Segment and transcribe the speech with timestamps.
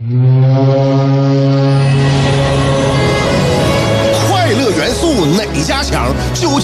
[0.00, 0.39] 快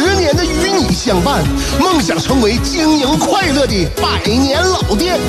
[0.00, 1.44] 十年的与你相伴，
[1.78, 5.20] 梦想成为经营快乐的百年老店。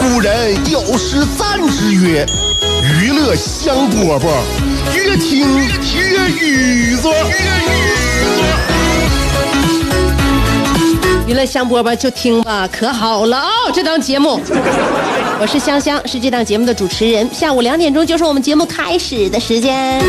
[0.00, 2.24] 古人有诗赞之曰
[2.98, 4.26] ：“娱乐香饽饽，
[4.94, 7.12] 越听越雨左。”
[11.28, 14.40] 娱乐香饽饽就听吧，可好了啊、这档节目，
[15.38, 17.28] 我是香香，是这档节目的主持人。
[17.34, 20.02] 下午两点钟就是我们节目开始的时间。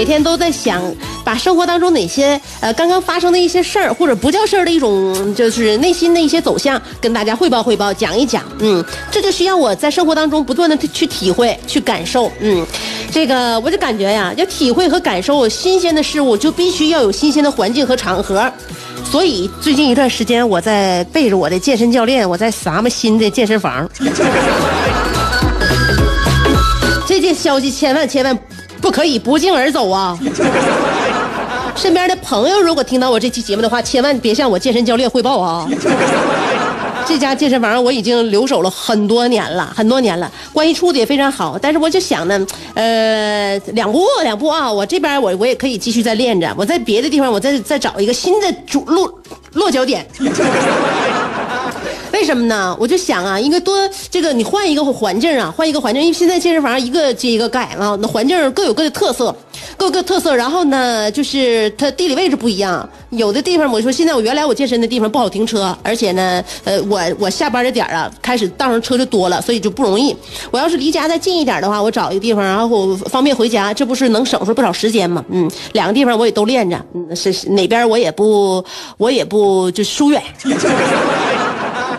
[0.00, 0.82] 每天都在想，
[1.22, 8.42] 把生活当中哪些呃刚刚发生的一些事儿，或者不叫事儿的一种，就是内心的一些走向，跟大家汇报汇报，讲一讲。
[8.60, 12.32] 嗯，这就需要我在生活当中不断的去体会、去感受。
[12.40, 12.66] 嗯，
[13.12, 18.50] 这个我就感觉呀，要体会和感受新鲜的事物，就必须要有新鲜的环境和场合。
[19.04, 23.86] 所以最近一段时间，我在背着我的健身教练，我在咱们新的健身房。
[27.06, 28.38] 这件消息千万千万
[28.80, 30.18] 不可以不胫而走啊！
[31.76, 35.68] 身边的朋友如果听到我这期节目的话，千万别向我健身教练汇报啊！
[37.06, 41.58] 这家健身房我已经留守了很多年了，很多年了，关系处的也非常好。
[41.60, 49.12] 但是我就想呢，呃，两步两步啊，我这边我我也可以继续再练着，我在别的地方我再再找一个新的主落
[49.54, 50.06] 落脚点。
[52.20, 52.76] 为什么呢？
[52.78, 53.74] 我就想啊，应该多
[54.10, 59.34] 这个你换一个环境啊，换一个环境，因为现在健身房一个接一个盖啊，那环境各有各的特色，
[59.78, 60.36] 各有各特色。
[60.36, 70.14] 然后呢，就是它地理位置不一样，有的地方我说现在我原来我健身的地方不好停车，而且呢，呃，我我下班的点啊，开始道上车就多了，所以就不容易。
[70.50, 75.24] 我要是离家再近一点的话，我找一个地方，然后我方便回家，这不是能省出不少时间吗？
[75.30, 76.78] 嗯，两个地方我也都练着，
[77.16, 78.62] 是哪边我也不
[78.98, 80.22] 我也不就疏远。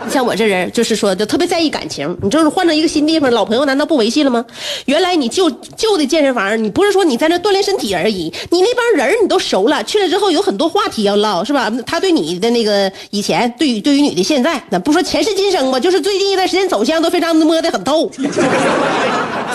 [0.10, 2.18] 像我这人，就是说就特别在意感情。
[2.22, 4.44] 你就是换到一个新地方，老朋友难道不维系了吗？
[4.86, 11.72] 原来你旧旧的健身房，你不是说你在那锻炼身体而已，你那帮人你都熟了，去了之后有很多话题要唠，是吧？
[11.86, 18.10] 他对你的那个以前，对于对于你的现在，那不说前世今生吧，就是最近一段时间走向都非常摸得很透。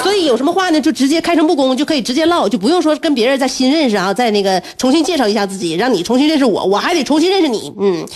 [0.02, 8.06] 所以有什么话呢，就直接开诚布公，就可以直接唠，就不用说跟别人再新认识啊，再那个重新介绍一下自己，让你重新认识我，我还得重新认识你，嗯。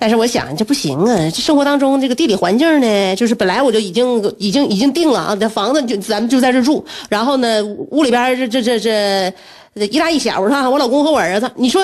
[0.00, 9.32] 但是我想这不行啊，这生活当中这个地理环境呢，就是本来我就已经已经已经定了啊，这房子就咱们就在这住，然后呢屋里边这这这这。
[9.74, 10.68] 一大一小是吧？
[10.68, 11.80] 我老公和我儿子，你说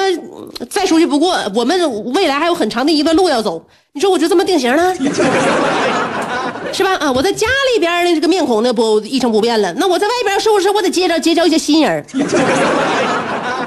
[0.68, 3.64] 再熟悉不过，我们未来还有很长的一段路要走。
[3.92, 4.92] 你说我就这么定型了，
[6.74, 6.96] 是吧？
[6.96, 12.04] 啊，我在家里边的这个面孔呢不一成不变了，那我在外边是不是我得接着结交一些新人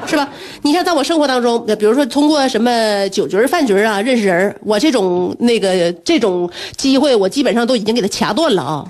[0.06, 0.28] 是吧？
[0.62, 8.86] 你像在我生活当中，比如说通过什么酒局、饭局啊认识人，我这种那个这种机会，我基本上都已经给他掐断了啊。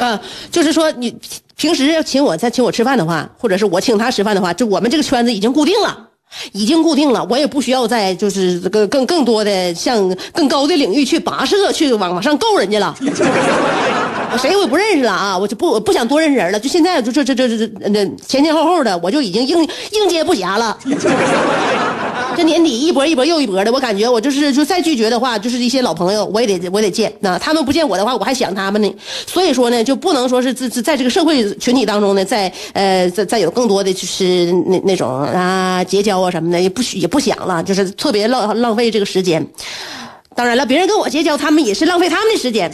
[0.00, 0.20] 啊，
[0.50, 1.14] 就是说你
[1.56, 6.08] 平时要请我再请我吃饭的话，或者是我请他吃饭的话，就我们这个圈子已经固定了。
[6.52, 12.96] 已经固定了，我也不需要再就是这个更更多的向更高的领域去跋涉，去往往上够人家了。
[14.38, 16.58] 谁我也不认识了啊，我就不我不想多认识人了。
[16.58, 20.76] 就现在就这这这这这前前后后的，我就已经应应接不暇了。
[22.34, 27.12] 这年底一波一波又一波的，我感觉我就是就再拒绝的话，就是一些老朋友我也得我得见。
[27.20, 28.94] 那他们不见我的话，我还想他们呢。
[29.26, 39.46] 所以说呢，就不能说是在在这个社会群体当中呢，再呃再再有更多的就是那那种啊结交啊什么的，也不也不想了，就是特别浪浪费这个时间。
[40.34, 42.72] 当然了，别人跟我结交，他们也是浪费他们的时间。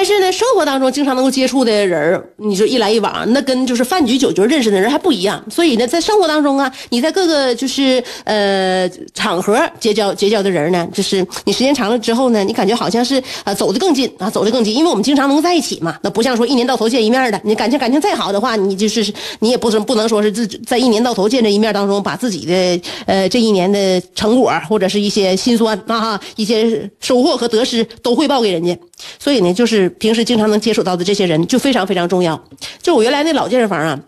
[0.00, 5.44] 但是呢，生活当中经常能够接触的人你说一来一往，那跟就是饭局酒局认识的人还不一样。
[5.50, 15.94] 所以呢，在生活当中啊，你在各个就是呃场合结交结交的人呢，就是你时间长了之后呢，你感觉好像是呃走得更近啊，走得更近，因为我们经常能在一起嘛。
[16.02, 28.74] 那不像说一年到头见一面的，你感情感情再好的话，你就是你也不能不能说是自在一年到头见这一面当中，把自己的呃这一年的成果或者是一些辛酸啊一些收获和得失都汇报给人家。
[29.18, 32.42] 所以呢，就是平时经常能接触到的这些人就非常非常重要。
[32.82, 33.98] 就我原来那老健身房啊，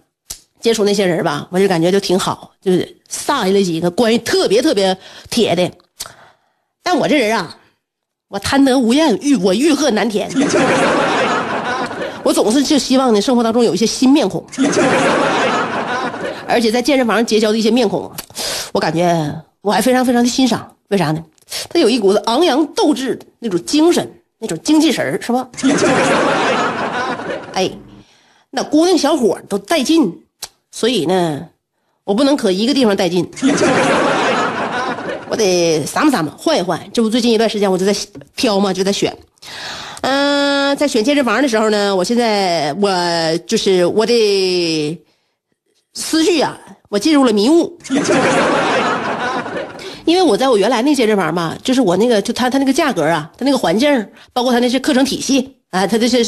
[0.61, 4.97] 接触那些人吧，我就感觉就挺好，就是撒下来几个关系特别特别
[5.31, 5.71] 铁的。
[6.83, 7.57] 但我这人啊，
[8.29, 10.31] 我贪得无厌，欲我欲壑难填。
[12.25, 14.45] 我总是就希望呢，生活当中有一些新面孔，
[16.47, 18.11] 而且在健身房结交的一些面孔，
[18.73, 20.77] 我感觉我还非常非常的欣赏。
[20.89, 21.25] 为啥呢？
[21.69, 24.11] 他有一股子昂扬斗志那种精神，
[24.43, 25.49] 那种精气神儿，是吧？
[27.55, 27.71] 哎，
[28.51, 30.13] 那姑娘小伙都带劲，
[30.73, 31.47] 所以呢，
[32.03, 33.25] 我不能可一个地方带劲，
[35.31, 36.81] 我得撒么撒么换一换。
[36.93, 37.95] 这不最近一段时间我就在
[38.35, 39.17] 挑嘛，就在选。
[40.01, 42.91] 嗯，在选健身房的时候呢，我现在我
[43.47, 45.01] 就是我的
[45.95, 46.59] 思绪啊，
[46.89, 47.79] 我进入了迷雾。
[50.05, 56.23] 因为我在我原来那健身房吧，就是我那个就他他那个价格啊，他那个环境，包括他那些课程体系啊，他这些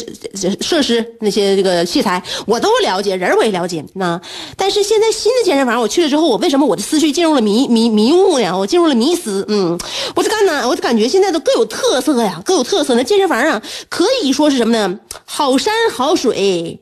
[0.61, 3.85] 设施那些这个器材，我都了解，人我也了解。
[3.95, 4.21] 那
[4.57, 8.57] 但是现在新的健身房我去了之后，我为什么我的思绪进入了迷迷迷雾呢？
[8.57, 9.45] 我进入了迷思。
[9.49, 9.79] 嗯，
[10.15, 12.95] 我就干呢，我就感觉现在都各有特色呀，各有特色。
[12.95, 13.61] 那健身房啊，
[13.91, 14.99] 可以说是什么呢？
[15.25, 16.81] 好山好水，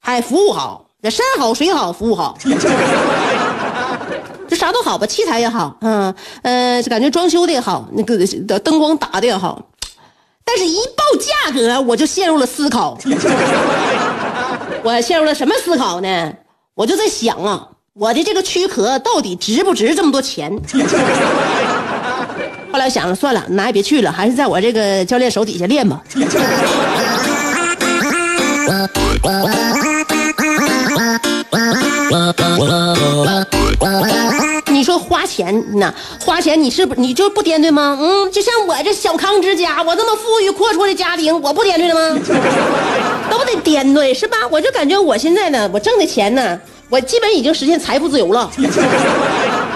[0.00, 2.36] 还服务好，那山好水好服务好。
[4.50, 6.12] 这啥都好吧，器材也好，嗯
[6.42, 8.18] 呃，感觉装修的也好，那个
[8.58, 9.62] 灯光打的也好，
[10.44, 12.98] 但是一报价格，我就陷入了思考。
[14.82, 16.32] 我陷入了什么思考呢？
[16.74, 20.52] 我就在想啊，我的这个躯壳到底值不值这么多钱？
[22.72, 26.02] 后来想了，算了，哪也别去了，还是在我这个教练手底下练吧。
[34.80, 35.92] 你说花钱呢？
[36.24, 37.98] 花钱你是不你就不掂对吗？
[38.00, 42.18] 嗯，就像我这小康之家，我这么富裕阔绰的家庭，我不掂对了吗？
[43.30, 44.38] 都得掂对是吧？
[44.50, 48.50] 我就感觉我现在呢，我挣的钱呢，我基本已经实现财富自由了。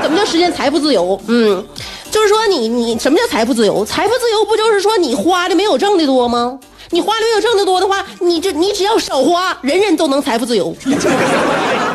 [0.03, 1.21] 怎么叫实现财富自由？
[1.27, 1.63] 嗯，
[2.11, 3.85] 就是说你你什么叫财富自由？
[3.85, 6.59] 财富自由不就是说你花的没有挣的多吗？
[6.89, 10.89] 你花的没有挣的多的话，你这你只要少花，人人都能财富自由，是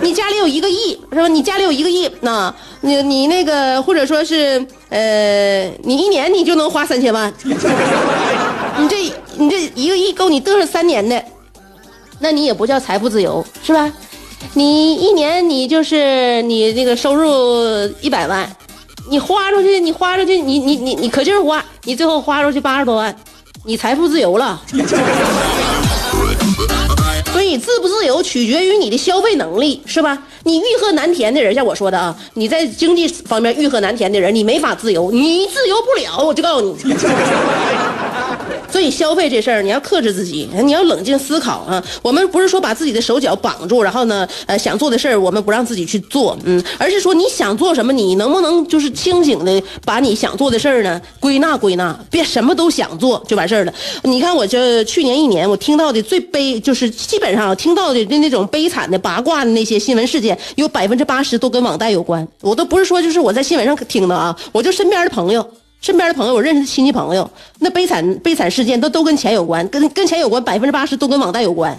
[0.00, 1.28] 你家里有一个亿，是吧？
[1.28, 8.96] 你家里有一个亿，那你你那个或者说是呃，你一年你就能花三千万， 你这
[9.36, 11.22] 你这一个亿够你嘚瑟三年的，
[12.20, 13.92] 那你也不叫财富自由，是吧？
[14.52, 18.48] 你一年你就是你那个收入一百万，
[19.08, 23.14] 你花出去，你花出去，你你你你可劲儿花，你最后花出去八十多万。
[23.66, 24.60] 你财富自由了，
[27.54, 30.20] 你自不自由取决于你的消费能力，是吧？
[30.42, 36.94] 你欲壑难填的人，像我说的啊，你在经济方面欲壑难填的人，你没法自由，你自由不了，我就告诉你。
[38.74, 41.80] 所以消费这事儿，你要克制自己，你要冷静思考啊。
[42.02, 53.72] 我们不是说把自己的手脚绑住，然后呢，呃，想做的事儿我们不让自己去做，嗯，而是说你想做什么，你能不能就是清醒的把你想做的事儿呢归纳归纳，别什么都想做就完事儿了。
[54.02, 62.26] 你看我这去年一年，我听到的最悲就是基本上听到的那那种悲惨的八卦的那些新闻事件，有百分之八十都跟网贷有关。
[62.40, 65.48] 我都不是说就是我在新闻上听的啊，我就身边的朋友。
[65.84, 71.76] 身边的朋友，我认识的亲戚朋友，那悲惨悲惨事件都都跟钱有关，跟跟钱有关，百分之八十都跟网贷有关。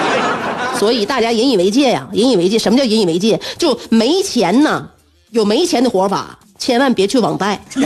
[0.80, 2.58] 所以大家引以为戒呀，引以为戒。
[2.58, 3.38] 什么叫引以为戒？
[3.58, 4.88] 就没钱呢，
[5.32, 7.60] 有没钱的活法，千万别去网贷。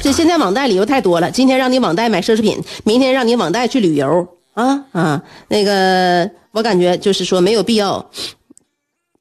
[0.00, 5.20] 这现在网贷理由太多了，今天让你网贷买奢侈品，明天让你网贷去旅游啊啊！
[5.48, 8.08] 那个我感觉就是说没有必要。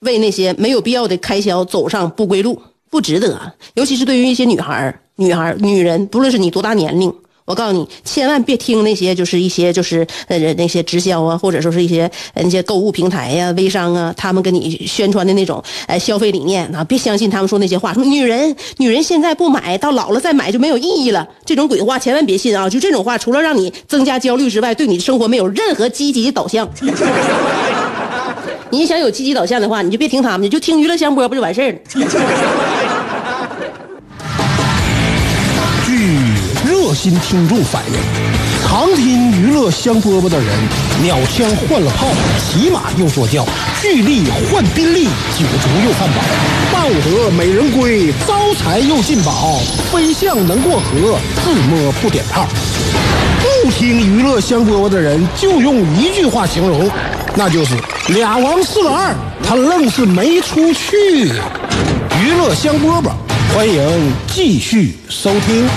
[0.02, 3.54] 为那些没有必要的开销走上不归路，不值得。
[3.74, 7.14] 尤其是对于一些女孩女孩女人，不论是你多大年龄，
[7.44, 22.70] 我告诉你，千万别听那些就是一些就是呃那些直销啊，或者说是一些那些购物平台呀、微商啊，他们跟你宣传的那种呃消费理念啊，别相信他们说那些话，说女人女人现在不买到老了再买就没有意义了，这种鬼话千万别信啊！
[22.70, 26.70] 就这种话，除了让你增加焦虑之外，对你的生活没有任何积极的导向。
[28.72, 31.80] 你想有积极导向的话，你就别听他们的，就听娱乐香饽不就完事儿了？
[35.86, 36.16] 据
[36.68, 37.94] 热心听众反映，
[38.68, 40.48] 常听娱乐香饽饽的人，
[41.02, 42.08] 鸟枪换了炮，
[42.38, 43.44] 骑马又坐轿，
[43.82, 45.10] 巨力换宾利，酒
[45.62, 46.22] 足又饭饱，
[46.72, 49.60] 抱得美人归，招财又进宝，
[49.92, 52.48] 飞象能过河，自摸不点炮。
[53.64, 56.90] 不听娱乐香饽饽的人，就用一句话形容。
[57.36, 57.76] 那就是
[58.08, 59.14] 俩王四个二，
[59.44, 61.26] 他愣是没出去。
[62.24, 63.12] 娱乐香饽饽，
[63.54, 65.68] 欢迎继续收听。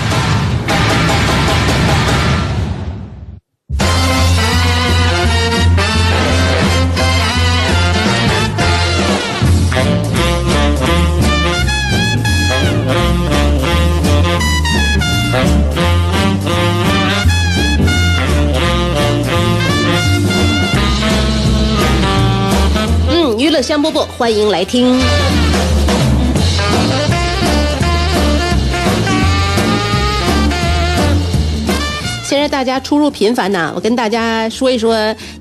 [23.83, 24.97] 波波，欢迎来听。
[32.23, 34.93] 现在大家出入频繁呐，我跟大家说一说，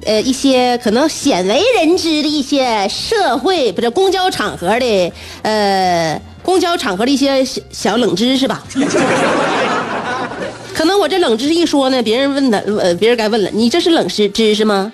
[0.04, 8.64] 呃，一些可能鲜为人知的一些社会不是公交场合的，呃，公交场合的一些小小冷知识吧。
[10.74, 14.92] 可能我这冷知识一说呢，别人问的，呃，别人该问了，你这是冷知知识吗？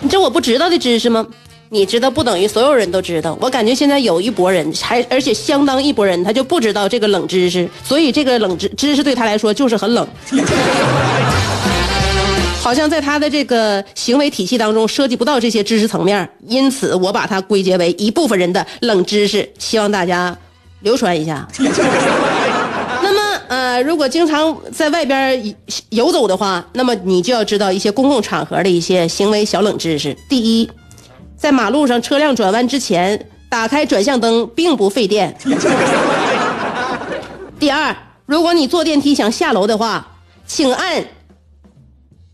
[0.00, 1.26] 你这我不知道的知识吗？
[1.72, 3.38] 你知道不等于所有人都知道。
[3.40, 10.04] 我感觉现在有一拨人，还而且相当一拨人，他就不知道这个冷知识，所以这个冷知知识对他来说就是很冷。
[12.60, 20.36] 好像在他的这个行为体系当中涉及不到这些知识层面，因此我把它归结为一部分人的冷知识，希望大家
[20.80, 21.46] 流传一下。
[23.02, 25.56] 那么，呃，如果经常在外边
[25.90, 30.14] 游走的话，那么你就要知道一些公共场合的一些行为小冷知识。
[30.28, 30.68] 第一，
[31.40, 35.34] 在马路上车辆转弯之前，打开转向灯并不费电。
[37.58, 40.06] 第二，如果你坐电梯想下楼的话，
[40.46, 41.02] 请按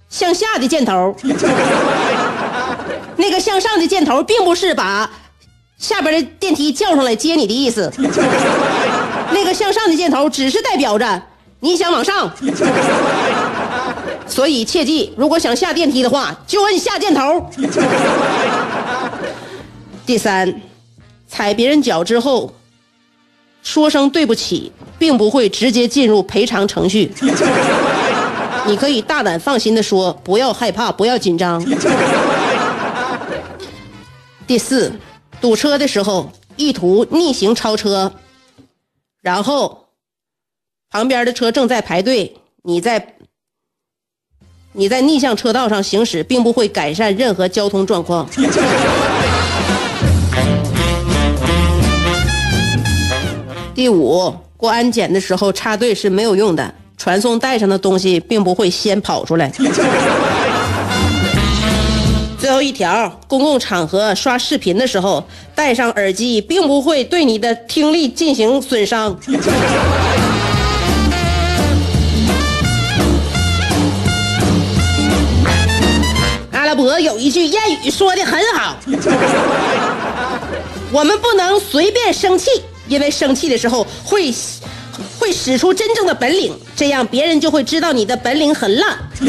[0.09, 1.15] 向下的箭头，
[3.15, 5.09] 那个向上的箭头并不是把
[5.79, 7.93] 下边的电梯叫上来接你的意思。
[9.31, 11.23] 那个向上的箭头只是代表着
[11.61, 12.29] 你想往上，
[14.27, 17.49] 所以切记，如果想下电梯的话，就按下箭头。
[20.07, 20.63] 第三，
[21.27, 22.55] 踩别人脚之后，
[23.63, 27.13] 说声对不起，并不会直接进入赔偿程序。
[28.69, 31.65] 你可以大胆放心的说，不要害怕，不要紧张。
[34.47, 34.93] 第四，
[35.41, 38.13] 堵车的时候意图逆行超车。
[39.23, 39.89] 然后，
[40.89, 43.17] 旁边的车正在排队，你在
[44.73, 48.29] 你在逆向车道上行驶，并不会改善任何交通状况。
[53.77, 59.53] 第五，过安检的时候插队是没有用的，传送带上的东西并不会先跑出来。
[62.41, 65.23] 最后一条，公共场合刷视频的时候
[65.55, 69.15] 戴上耳机，并不会对你的听力进行损伤。
[76.53, 78.79] 阿拉伯有一句谚语说的很好：
[80.91, 82.49] 我们不能随便生气，
[82.89, 84.33] 因为生气的时候会
[85.19, 88.97] 会使出真正的本领，这样别人就会知道你的本领很烂。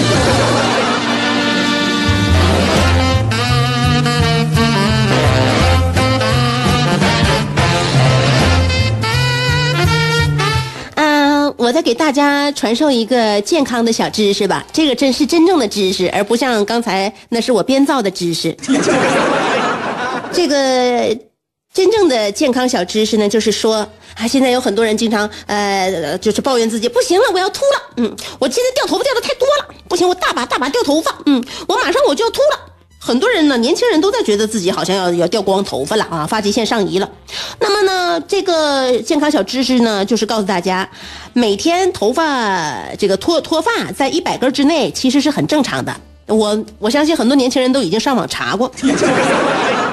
[11.60, 18.56] 我再给大家传授一个健康的小知识吧，这个真是真正的知识，而不像刚才那是我编造的知识。
[20.32, 21.18] 这个
[21.78, 32.60] 真正的健康小知识呢，就是说啊，现在有很多人经常呃，就是抱怨自己不行了，我要秃了，嗯，我现在掉头发掉的太多了，不行，我大把大把掉头发，嗯，我马上我就要秃了。
[32.98, 37.08] 很多人呢，年轻人都在觉得自己好像要要掉光头发了啊，发际线上移了。
[37.60, 40.90] 那么呢，这个健康小知识呢，就是告诉大家，
[41.34, 45.96] 每天头发这个脱脱发在一百根之内，其实是很正常的。
[46.26, 48.72] 我我相信很多年轻人都已经上网查过。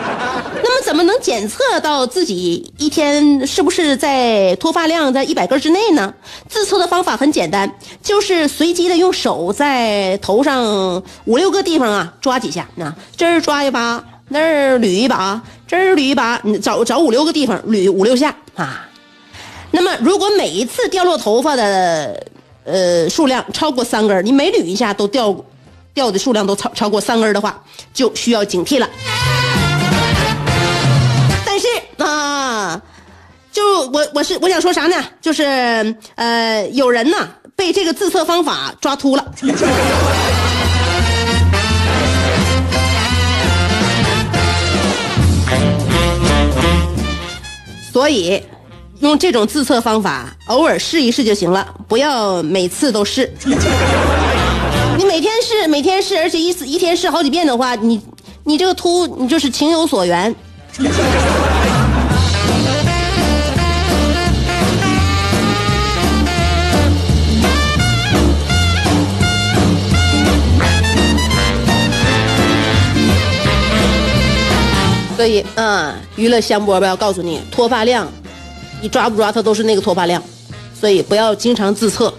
[0.85, 6.13] 怎么能检测到自己一天是不是在脱发量在一百根之内呢？
[6.47, 18.87] 自测的方法很简单，就是随机的用手在头上五六个地方啊抓几下，那这儿抓一把，那儿捋一把，这儿捋一把，你找找五六个地方捋五六下啊。
[19.71, 22.27] 那么如果每一次掉落头发的
[22.65, 25.35] 呃数量超过三根，你每捋一下都掉
[25.95, 27.65] 掉的数量都超超过三根的话，
[27.95, 28.87] 就需要警惕了。
[33.55, 34.97] 就我我是我想说啥呢？
[35.21, 35.45] 就是
[36.17, 39.25] 呃，有人呢被这个自测方法抓秃了，
[47.93, 48.43] 所以
[48.99, 53.33] 用这种自测方法，偶尔试一试就行了，不要每次都试。
[54.99, 58.03] 你每天试，每天试，而且一次一天试好几遍的话，你
[58.43, 60.35] 你这个秃，你就是情有所原。
[75.25, 78.07] 所以，嗯，娱乐香饽饽要告诉你，脱发量，
[78.83, 80.23] 你抓不抓它都是那个脱发量，
[80.79, 82.13] 所以不要经常自测，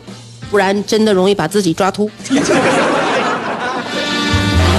[0.49, 2.09] 不然真的容易把自己抓秃。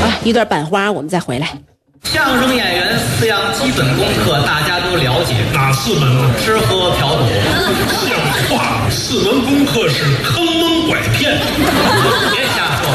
[0.02, 1.56] 啊，一段版花，我们再回来。
[2.02, 6.28] 相声演员四样基本功课大家都了解，哪四门呢？
[6.44, 7.22] 吃喝嫖赌。
[8.08, 8.18] 像
[8.50, 11.38] 话，四门功课是坑蒙拐骗。
[12.34, 12.90] 别瞎说。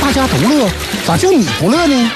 [0.00, 0.66] 大家都乐，
[1.06, 2.10] 咋就你不乐呢？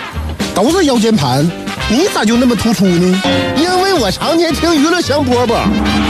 [0.65, 1.49] 都是腰间盘，
[1.89, 3.23] 你咋就那么突出呢？
[3.57, 5.55] 因为我常年听娱乐香饽饽，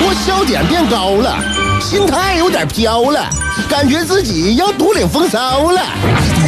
[0.01, 1.37] 我笑点变高了，
[1.83, 3.29] 心态有点飘了，
[3.69, 5.83] 感觉自己要独领风骚了。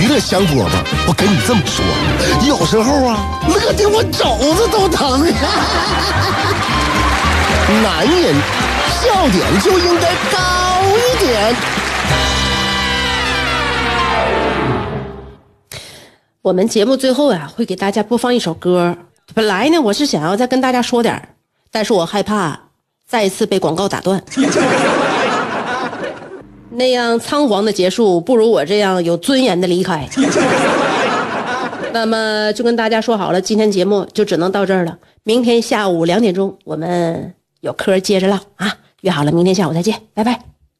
[0.00, 0.64] 娱乐香饽饽，
[1.06, 1.84] 我跟你这么说，
[2.48, 5.20] 有时候啊，乐的我肘子都疼。
[7.82, 8.34] 男人
[8.88, 10.38] 笑点就应该高
[16.50, 18.96] 我们节目最后呀、会给大家播放一首歌。
[19.34, 21.28] 本来呢，我是想要再跟大家说点
[21.70, 22.58] 但是我害怕
[23.06, 24.20] 再一次被广告打断。
[26.70, 30.08] 那样仓皇的结束，不如我这样有尊严的离开。
[31.94, 34.98] 那么就跟大家说好了，今天节目就只能到这儿了。
[35.22, 38.74] 明天下午两点钟，我们有嗑接着唠啊！
[39.02, 40.49] 约好了，明天下午再见，拜拜。